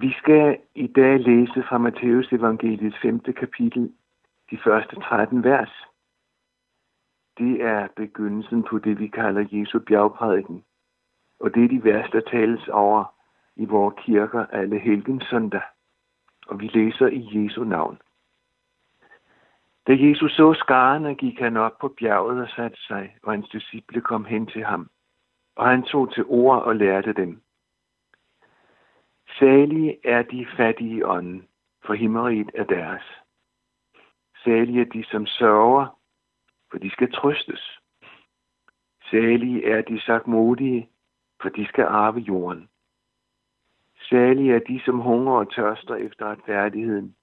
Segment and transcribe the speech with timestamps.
[0.00, 3.20] Vi skal i dag læse fra Matteus evangeliets 5.
[3.20, 3.92] kapitel,
[4.50, 5.70] de første 13 vers.
[7.38, 10.64] Det er begyndelsen på det, vi kalder Jesu bjergprædiken.
[11.40, 13.04] Og det er de vers, der tales over
[13.56, 15.62] i vores kirker alle helgens søndag.
[16.46, 17.98] Og vi læser i Jesu navn.
[19.86, 24.00] Da Jesus så skarne, gik han op på bjerget og satte sig, og hans disciple
[24.00, 24.90] kom hen til ham.
[25.56, 27.42] Og han tog til ord og lærte dem.
[29.40, 31.48] Salige er de fattige ånden,
[31.86, 33.02] for himmeriget er deres.
[34.44, 35.98] Salige er de, som sørger,
[36.70, 37.80] for de skal trøstes.
[39.10, 40.90] Salige er de sagt modige,
[41.42, 42.68] for de skal arve jorden.
[44.08, 47.16] Salige er de, som hunger og tørster efter retfærdigheden,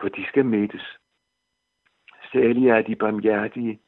[0.00, 0.98] for de skal mættes.
[2.32, 3.80] Salige er de barmhjertige,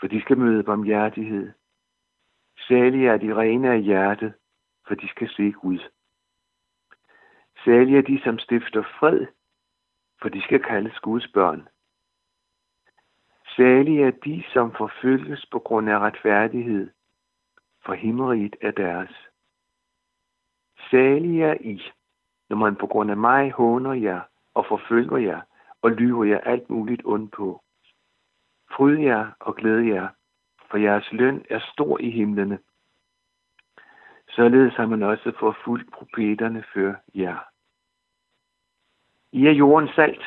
[0.00, 1.52] for de skal møde barmhjertighed.
[2.68, 4.34] Salige er de rene af hjertet,
[4.86, 5.78] for de skal se Gud.
[7.64, 9.26] Salige er de, som stifter fred,
[10.22, 11.68] for de skal kaldes Guds børn.
[13.56, 16.90] Salige er de, som forfølges på grund af retfærdighed,
[17.84, 19.28] for himmeriget er deres.
[20.90, 21.82] Salige er I,
[22.48, 24.20] når man på grund af mig håner jer
[24.54, 25.40] og forfølger jer
[25.82, 27.62] og lyver jer alt muligt ondt på.
[28.72, 30.08] Fryd jer og glæd jer,
[30.70, 32.58] for jeres løn er stor i himlene.
[34.28, 37.51] Således har man også forfulgt profeterne før jer.
[39.32, 40.24] I er jorden salt,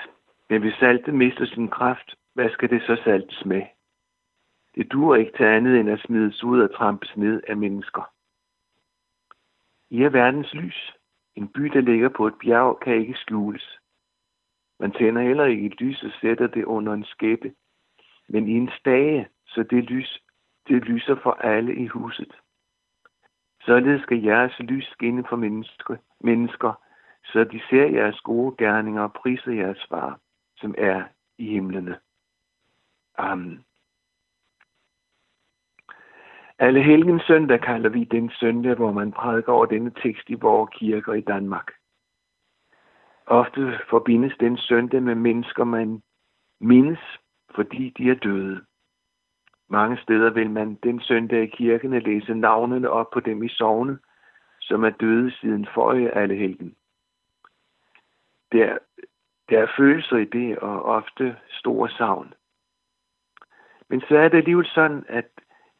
[0.49, 3.61] men hvis saltet mister sin kraft, hvad skal det så saltes med?
[4.75, 8.11] Det duer ikke til andet end at smides ud og trampes ned af mennesker.
[9.89, 10.93] I er verdens lys.
[11.35, 13.79] En by, der ligger på et bjerg, kan ikke skjules.
[14.79, 17.53] Man tænder heller ikke et lys og sætter det under en skæppe,
[18.29, 20.19] men i en stage, så det, lys,
[20.67, 22.35] det lyser for alle i huset.
[23.61, 26.84] Således skal jeres lys skinne for mennesker, mennesker,
[27.25, 30.19] så de ser jeres gode gerninger og priser jeres far,
[30.57, 31.03] som er
[31.37, 31.99] i himlene.
[33.17, 33.65] Amen.
[36.59, 40.69] Alle helgen søndag kalder vi den søndag, hvor man prædiker over denne tekst i vores
[40.73, 41.71] kirker i Danmark.
[43.27, 46.01] Ofte forbindes den søndag med mennesker, man
[46.59, 46.99] mindes,
[47.55, 48.61] fordi de er døde.
[49.69, 53.99] Mange steder vil man den søndag i kirkene læse navnene op på dem i sovne,
[54.61, 56.75] som er døde siden forrige alle helgen.
[58.51, 58.77] Der,
[59.49, 62.33] der er følelser i det, og ofte store savn.
[63.89, 65.29] Men så er det alligevel sådan, at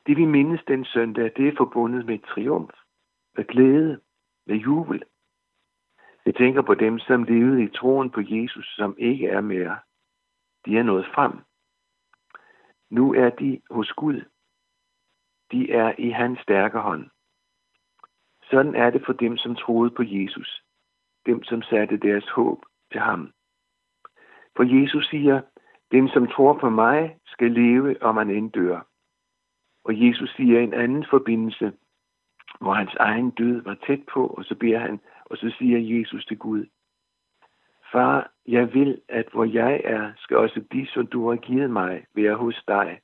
[0.07, 2.73] det vi mindes den søndag, det er forbundet med triumf,
[3.35, 4.01] med glæde,
[4.45, 5.03] med jubel.
[6.25, 9.79] Jeg tænker på dem, som levede i troen på Jesus, som ikke er mere.
[10.65, 11.31] De er nået frem.
[12.89, 14.21] Nu er de hos Gud.
[15.51, 17.09] De er i hans stærke hånd.
[18.49, 20.64] Sådan er det for dem, som troede på Jesus.
[21.25, 23.31] Dem, som satte deres håb til ham.
[24.55, 25.41] For Jesus siger,
[25.91, 28.87] den som tror på mig, skal leve, om man end dør.
[29.83, 31.73] Og Jesus siger en anden forbindelse,
[32.59, 36.25] hvor hans egen død var tæt på, og så beder han, og så siger Jesus
[36.25, 36.65] til Gud,
[37.91, 42.05] Far, jeg vil, at hvor jeg er, skal også de, som du har givet mig,
[42.15, 42.99] være hos dig,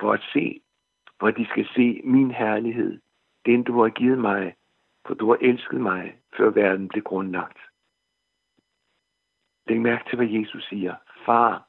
[0.00, 0.60] for at se,
[1.18, 3.00] hvor de skal se min herlighed,
[3.46, 4.54] den du har givet mig,
[5.06, 7.58] for du har elsket mig, før verden blev grundlagt.
[9.66, 10.96] Læg mærke til, hvad Jesus siger.
[11.26, 11.68] Far,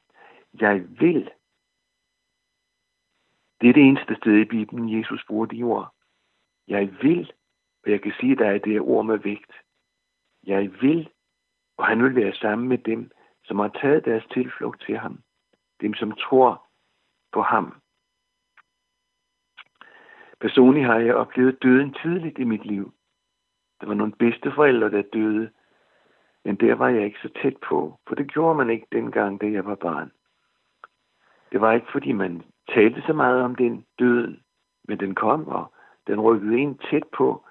[0.60, 1.30] jeg vil.
[3.60, 5.94] Det er det eneste sted i Bibelen, Jesus bruger de ord.
[6.68, 7.32] Jeg vil,
[7.84, 9.52] og jeg kan sige dig, at det er ord med vægt.
[10.46, 11.10] Jeg vil,
[11.76, 13.10] og han vil være sammen med dem,
[13.44, 15.22] som har taget deres tilflugt til ham.
[15.80, 16.66] Dem, som tror
[17.32, 17.80] på ham.
[20.40, 22.93] Personligt har jeg oplevet døden tidligt i mit liv.
[23.84, 25.50] Der var nogle bedsteforældre, der døde,
[26.44, 29.46] men der var jeg ikke så tæt på, for det gjorde man ikke dengang, da
[29.46, 30.12] jeg var barn.
[31.52, 34.40] Det var ikke, fordi man talte så meget om den døden,
[34.88, 35.72] men den kom, og
[36.06, 37.44] den rykkede ind tæt på,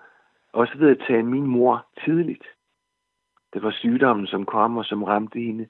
[0.54, 2.48] også ved at tage min mor tidligt.
[3.54, 5.68] Det var sygdommen, som kom og som ramte hende.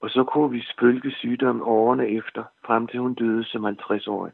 [0.00, 4.32] Og så kunne vi følge sygdommen årene efter, frem til hun døde som 50-årig.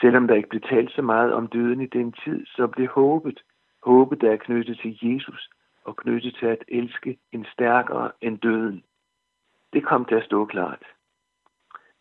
[0.00, 3.42] Selvom der ikke blev talt så meget om døden i den tid, så blev håbet,
[3.82, 5.50] håbet der er knyttet til Jesus
[5.84, 8.84] og knyttet til at elske en stærkere end døden.
[9.72, 10.84] Det kom til at stå klart.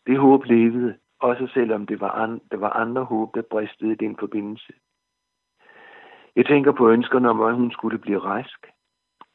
[0.08, 3.96] Det håb levede, også selvom det var, an, der var andre håb, der bristede i
[3.96, 4.74] den forbindelse.
[6.36, 8.68] Jeg tænker på ønskerne om, at hun skulle blive rask,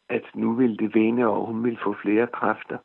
[0.08, 2.78] at nu ville det vende, og hun ville få flere kræfter.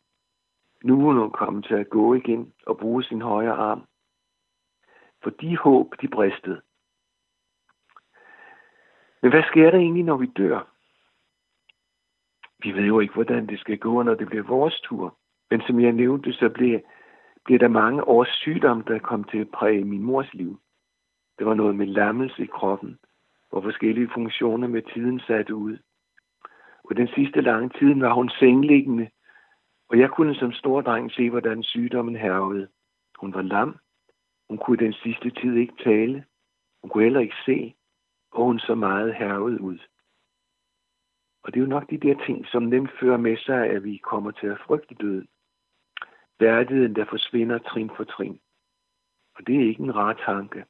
[0.84, 3.82] Nu ville hun komme til at gå igen og bruge sin højre arm.
[5.24, 6.62] For de håb, de bristede.
[9.22, 10.74] Men hvad sker der egentlig, når vi dør?
[12.64, 15.18] Vi ved jo ikke, hvordan det skal gå, når det bliver vores tur.
[15.50, 16.80] Men som jeg nævnte, så blev,
[17.46, 20.60] blev der mange års sygdom, der kom til at præge min mors liv.
[21.38, 23.00] Det var noget med lammelse i kroppen,
[23.50, 25.78] hvor forskellige funktioner med tiden satte ud.
[26.84, 29.10] Og den sidste lange tid var hun sengeliggende,
[29.90, 32.68] og jeg kunne som stor dreng se, hvordan sygdommen hervede.
[33.20, 33.78] Hun var lam.
[34.50, 36.26] Hun kunne den sidste tid ikke tale.
[36.82, 37.76] Hun kunne heller ikke se,
[38.38, 39.80] og hun så meget hervet ud.
[41.44, 43.98] Og det er jo nok de der ting, som nemt fører med sig, at vi
[43.98, 45.28] kommer til at frygte døden.
[46.40, 48.40] Værdigheden, der forsvinder trin for trin.
[49.36, 50.66] Og det er ikke en rar tanke.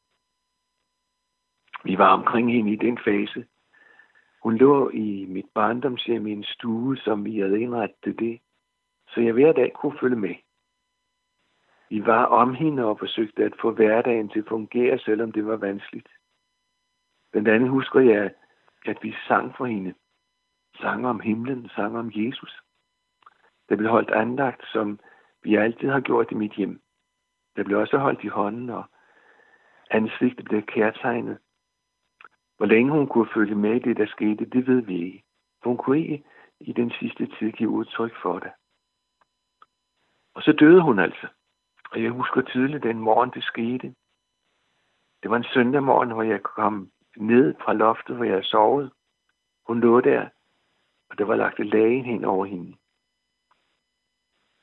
[1.84, 3.46] Vi var omkring hende i den fase.
[4.44, 8.40] Hun lå i mit barndomshjem i en stue, som vi havde indrettet det,
[9.08, 10.36] så jeg hver dag kunne følge med.
[11.90, 15.56] Vi var om hende og forsøgte at få hverdagen til at fungere, selvom det var
[15.56, 16.17] vanskeligt.
[17.38, 18.34] Blandt andet husker jeg,
[18.86, 19.94] at vi sang for hende.
[20.81, 22.62] Sang om himlen, sang om Jesus.
[23.69, 25.00] Der blev holdt andagt, som
[25.44, 26.81] vi altid har gjort i mit hjem.
[27.56, 28.84] Der blev også holdt i hånden, og
[29.89, 31.38] ansigtet blev kærtegnet.
[32.57, 35.24] Hvor længe hun kunne følge med i det, der skete, det ved vi ikke.
[35.63, 36.24] For hun kunne ikke
[36.60, 38.51] i den sidste tid give udtryk for det.
[40.33, 41.28] Og så døde hun altså.
[41.92, 43.95] Og jeg husker tydeligt den morgen, det skete.
[45.24, 48.92] Det var en søndag morgen, hvor jeg kom ned fra loftet, hvor jeg sovet.
[49.68, 50.30] Hun lå der,
[51.10, 52.78] og der var lagt et lagen hen over hende.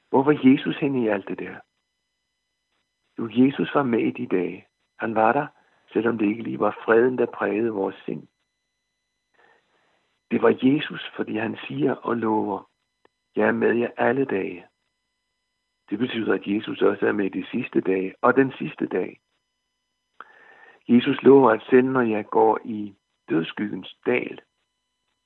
[0.08, 1.56] Hvor var Jesus henne i alt det der?
[3.18, 4.66] Jo, Jesus var med i de dage.
[4.98, 5.46] Han var der,
[5.92, 8.28] selvom det ikke lige var freden, der prægede vores sind.
[10.30, 12.70] Det var Jesus, fordi han siger og lover,
[13.36, 14.66] jeg er med jer alle dage.
[15.90, 19.20] Det betyder, at Jesus også er med de sidste dage og den sidste dag.
[20.88, 22.94] Jesus lover, at selv når jeg går i
[23.28, 24.40] dødskyggens dal,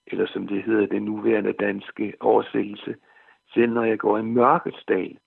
[0.06, 2.96] eller som det hedder den nuværende danske oversættelse,
[3.54, 5.18] selv når jeg går i mørkets dal,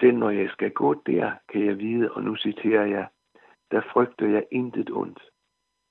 [0.00, 3.08] selv når jeg skal gå der, kan jeg vide, og nu citerer jeg,
[3.70, 5.20] der frygter jeg intet ondt.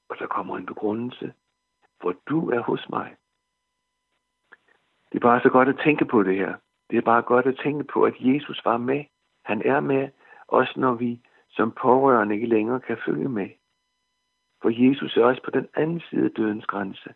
[0.10, 1.34] Og så kommer en begrundelse,
[2.02, 3.16] for du er hos mig.
[5.12, 6.56] Det er bare så godt at tænke på det her.
[6.90, 9.06] Det er bare godt at tænke på, at Jesus var med.
[9.46, 10.10] Han er med,
[10.48, 11.22] også når vi
[11.52, 13.50] som pårørende ikke længere kan følge med.
[14.62, 17.14] For Jesus er også på den anden side af dødens grænse.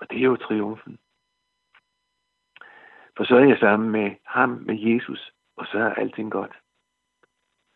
[0.00, 0.98] Og det er jo triumfen.
[3.16, 6.58] For så er jeg sammen med ham, med Jesus, og så er alting godt.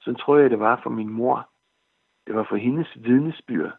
[0.01, 1.51] Så tror jeg, det var for min mor.
[2.27, 3.71] Det var for hendes vidnesbyr.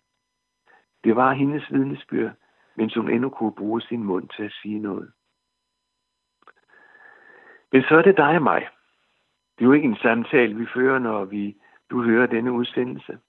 [1.03, 2.31] Det var hendes vidnesbyr,
[2.75, 5.11] mens hun endnu kunne bruge sin mund til at sige noget.
[7.71, 8.67] Men så er det dig og mig.
[9.57, 11.57] Det er jo ikke en samtale, vi fører, når vi,
[11.89, 13.19] du hører denne udsendelse.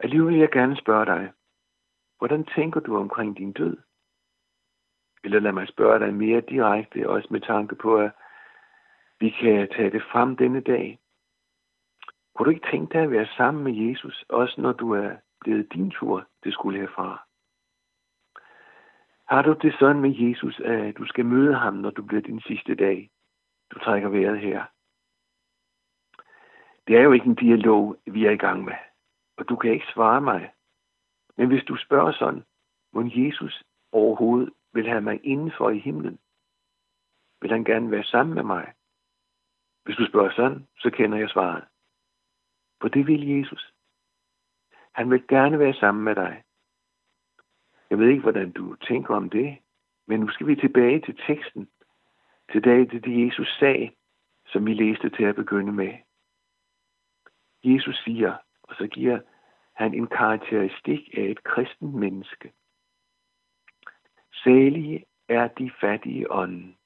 [0.00, 1.32] Alligevel vil jeg gerne spørge dig,
[2.18, 3.76] hvordan tænker du omkring din død?
[5.24, 8.12] Eller lad mig spørge dig mere direkte, også med tanke på, at
[9.20, 10.98] vi kan tage det frem denne dag.
[12.34, 15.72] Kunne du ikke tænke dig at være sammen med Jesus, også når du er blevet
[15.72, 17.26] din tur, det skulle herfra?
[19.28, 22.40] Har du det sådan med Jesus, at du skal møde ham, når du bliver din
[22.40, 23.10] sidste dag?
[23.70, 24.64] Du trækker vejret her.
[26.86, 28.74] Det er jo ikke en dialog, vi er i gang med,
[29.36, 30.52] og du kan ikke svare mig.
[31.36, 32.44] Men hvis du spørger sådan,
[32.92, 36.18] må Jesus overhovedet vil have mig indenfor i himlen?
[37.40, 38.72] Vil han gerne være sammen med mig?
[39.84, 41.64] Hvis du spørger sådan, så kender jeg svaret.
[42.80, 43.72] For det vil Jesus.
[44.92, 46.42] Han vil gerne være sammen med dig.
[47.90, 49.58] Jeg ved ikke, hvordan du tænker om det,
[50.06, 51.68] men nu skal vi tilbage til teksten.
[52.52, 53.90] Til dag til det, Jesus sagde,
[54.46, 55.92] som vi læste til at begynde med.
[57.64, 59.20] Jesus siger, og så giver
[59.72, 62.52] han en karakteristik af et kristen menneske.
[64.32, 66.78] Salige er de fattige ånden,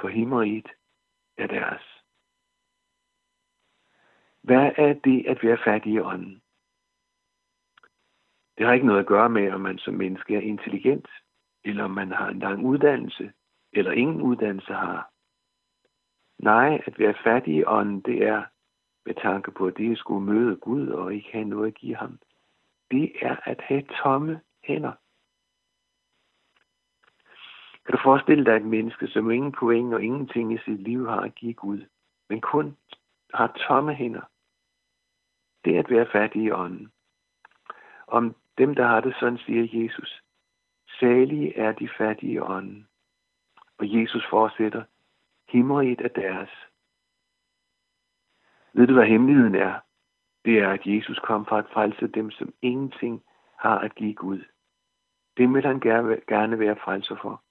[0.00, 0.68] for himmeriget
[1.36, 1.82] er deres.
[4.42, 6.42] Hvad er det at være fattig i ånden?
[8.58, 11.08] Det har ikke noget at gøre med, om man som menneske er intelligent,
[11.64, 13.32] eller om man har en lang uddannelse,
[13.72, 15.10] eller ingen uddannelse har.
[16.38, 18.44] Nej, at være fattig i ånden, det er
[19.08, 22.18] med tanke på, at det skulle møde Gud og ikke have noget at give ham.
[22.90, 24.92] Det er at have tomme hænder.
[27.84, 31.20] Kan du forestille dig et menneske, som ingen point og ingenting i sit liv har
[31.20, 31.80] at give Gud,
[32.28, 32.76] men kun
[33.34, 34.30] har tomme hænder?
[35.64, 36.92] Det er at være fattig i ånden.
[38.06, 40.22] Om dem, der har det sådan, siger Jesus.
[41.00, 42.88] Salige er de fattige i ånden.
[43.78, 44.82] Og Jesus fortsætter.
[45.48, 46.67] himmeriet er deres.
[48.72, 49.80] Ved du, hvad hemmeligheden er?
[50.44, 53.24] Det er, at Jesus kom for at frelse dem, som ingenting
[53.58, 54.44] har at give Gud.
[55.36, 55.80] Det vil han
[56.28, 57.42] gerne være frelser for.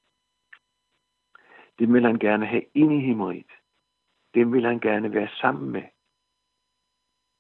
[1.80, 3.52] Dem vil han gerne have ind i himmeriet.
[4.34, 5.84] Dem vil han gerne være sammen med.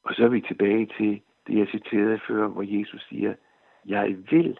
[0.03, 3.35] Og så er vi tilbage til det, jeg citerede før, hvor Jesus siger,
[3.85, 4.59] jeg vil.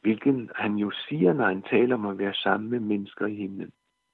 [0.00, 3.72] Hvilken han jo siger, når han taler om at være sammen med mennesker i himlen.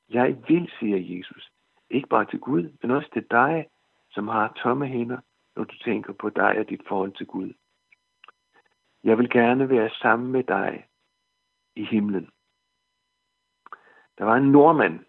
[0.09, 1.53] Jeg vil, siger Jesus.
[1.91, 3.69] Ikke bare til Gud, men også til dig,
[4.11, 5.19] som har tomme hænder,
[5.57, 7.53] når du tænker på dig og dit forhold til Gud.
[9.05, 10.87] Jeg vil gerne være sammen med dig
[11.77, 12.31] i himlen.
[14.19, 15.01] Der var en nordmand,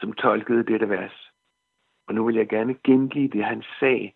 [0.00, 1.32] som tolkede dette vers.
[2.06, 4.12] Og nu vil jeg gerne gengive det, han sagde,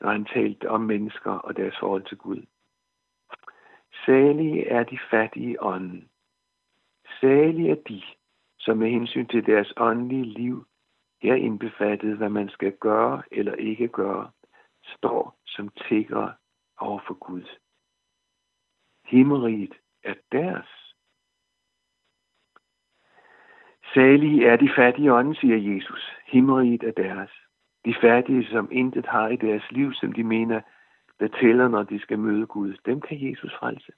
[0.00, 2.46] når han talte om mennesker og deres forhold til Gud.
[4.04, 6.08] Salige er de fattige ånden.
[7.20, 8.02] Salige er de,
[8.58, 10.66] som med hensyn til deres åndelige liv,
[11.22, 14.30] her indbefattet, hvad man skal gøre eller ikke gøre,
[14.84, 16.32] står som tigger
[16.78, 17.42] over for Gud.
[19.06, 19.74] Himmeriget
[20.04, 20.68] er deres.
[23.94, 26.12] Salige er de fattige ånden, siger Jesus.
[26.26, 27.30] Himmeriget er deres.
[27.84, 30.60] De fattige, som intet har i deres liv, som de mener,
[31.20, 33.92] der tæller, når de skal møde Gud, dem kan Jesus frelse.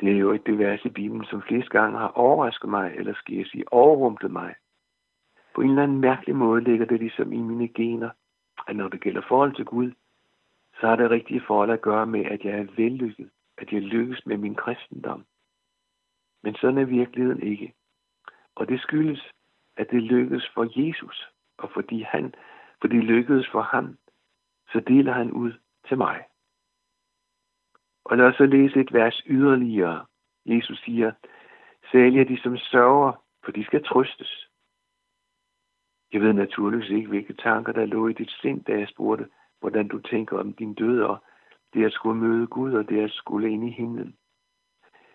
[0.00, 3.34] Det er jo et vers i Bibelen, som flest gange har overrasket mig, eller skal
[3.34, 4.54] jeg sige overrumplet mig.
[5.54, 8.10] På en eller anden mærkelig måde ligger det ligesom i mine gener,
[8.66, 9.92] at når det gælder forhold til Gud,
[10.80, 14.26] så har det rigtige forhold at gøre med, at jeg er vellykket, at jeg lykkes
[14.26, 15.24] med min kristendom.
[16.42, 17.74] Men sådan er virkeligheden ikke.
[18.54, 19.32] Og det skyldes,
[19.76, 21.28] at det lykkedes for Jesus,
[21.58, 22.34] og fordi han,
[22.80, 23.98] fordi det lykkedes for ham,
[24.72, 25.52] så deler han ud
[25.88, 26.24] til mig.
[28.04, 30.06] Og lad os så læse et vers yderligere.
[30.46, 31.12] Jesus siger,
[31.92, 33.12] sælger de, som sørger,
[33.44, 34.49] for de skal trøstes.
[36.12, 39.28] Jeg ved naturligvis ikke, hvilke tanker, der lå i dit sind, da jeg spurgte,
[39.60, 41.24] hvordan du tænker om din død, og
[41.74, 44.16] det at skulle møde Gud, og det at skulle ind i himlen.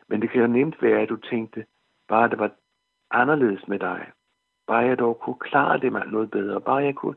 [0.07, 1.65] Men det kan jo nemt være, at du tænkte,
[2.07, 2.51] bare det var
[3.11, 4.11] anderledes med dig.
[4.67, 6.61] Bare jeg dog kunne klare det mig noget bedre.
[6.61, 7.15] Bare jeg kunne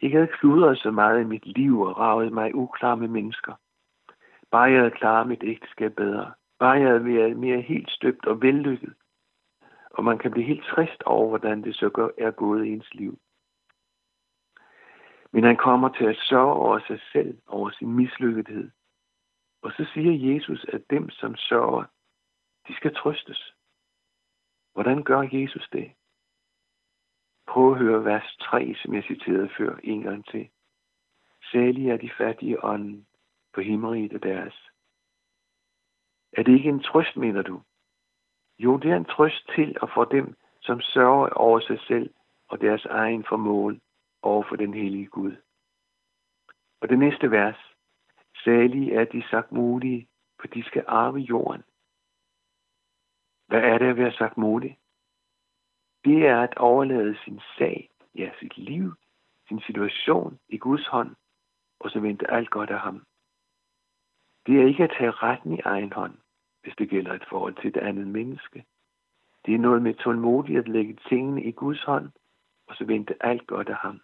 [0.00, 3.52] ikke havde kludret så meget i mit liv og ravet mig uklar med mennesker.
[4.50, 6.32] Bare jeg havde klaret mit ægteskab bedre.
[6.58, 8.94] Bare jeg havde været mere helt støbt og vellykket.
[9.98, 13.18] Og man kan blive helt trist over, hvordan det så er gået i ens liv.
[15.32, 18.70] Men han kommer til at sørge over sig selv, over sin mislykkethed.
[19.62, 21.84] Og så siger Jesus, at dem, som sørger,
[22.68, 23.54] de skal trøstes.
[24.72, 25.92] Hvordan gør Jesus det?
[27.46, 30.48] Prøv at høre vers 3, som jeg citerede før, en gang til.
[31.52, 33.06] Særlig er de fattige ånden,
[33.54, 34.70] for himmeriget er deres.
[36.32, 37.62] Er det ikke en trøst, mener du?
[38.58, 42.14] Jo, det er en trøst til og for dem, som sørger over sig selv
[42.48, 43.80] og deres egen formål
[44.22, 45.36] over for den hellige Gud.
[46.80, 47.56] Og det næste vers.
[48.44, 50.08] Salige er de sagt modige,
[50.40, 51.62] for de skal arve jorden.
[53.48, 54.78] Hvad er det at være sagt modig?
[56.04, 58.94] Det er at overlade sin sag, ja, sit liv,
[59.48, 61.16] sin situation i Guds hånd,
[61.80, 63.04] og så vente alt godt af ham.
[64.46, 66.18] Det er ikke at tage retten i egen hånd,
[66.68, 68.64] hvis det gælder et forhold til et andet menneske.
[69.46, 72.10] Det er noget med tålmodigt at lægge tingene i Guds hånd,
[72.66, 74.00] og så vente alt godt af ham.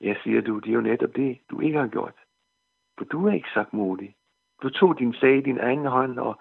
[0.00, 2.14] Jeg siger du, det er jo netop det, du ikke har gjort.
[2.98, 4.16] For du er ikke sagt modig.
[4.62, 6.40] Du tog din sag i din egen hånd, og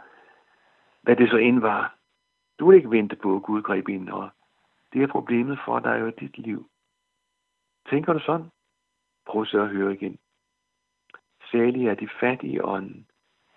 [1.01, 1.97] hvad det så end var.
[2.59, 4.29] Du vil ikke vente på, at Gud greb ind, og
[4.93, 6.69] det er problemet for dig og dit liv.
[7.89, 8.49] Tænker du sådan?
[9.25, 10.17] Prøv så at høre igen.
[11.51, 13.07] Særlig er de fattige ånden.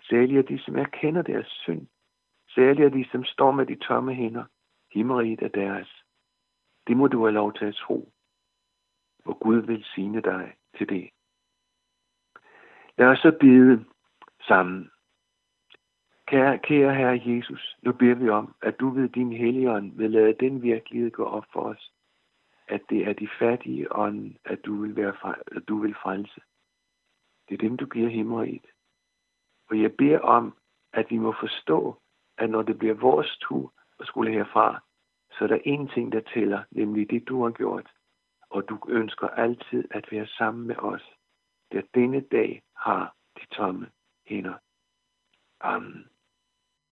[0.09, 1.87] Særlig er de, som erkender deres synd.
[2.49, 4.45] Særlig er de, som står med de tomme hænder.
[4.93, 6.03] Himmeriget er deres.
[6.87, 8.11] Det må du have lov til at tro.
[9.25, 11.09] Og Gud vil sine dig til det.
[12.97, 13.85] Lad os så bede
[14.47, 14.91] sammen.
[16.27, 20.33] Kære, kære Herre Jesus, nu beder vi om, at du ved din helligånd vil lade
[20.33, 21.93] den virkelighed gå op for os,
[22.67, 26.41] at det er de fattige ånd, at du vil, være, at du vil frelse.
[27.49, 28.65] Det er dem, du giver himmeriget.
[29.69, 30.57] Og jeg beder om,
[30.93, 32.01] at vi må forstå,
[32.37, 34.79] at når det bliver vores tur at skulle herfra,
[35.31, 37.91] så er der én ting, der tæller, nemlig det, du har gjort.
[38.49, 41.03] Og du ønsker altid at være sammen med os,
[41.71, 43.89] der denne dag har de tomme
[44.25, 44.53] hænder.
[45.59, 46.09] Amen.